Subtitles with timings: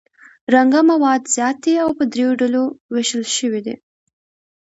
[0.53, 2.63] رنګه مواد زیات دي او په دریو ډولو
[2.93, 3.75] ویشل شوي دي.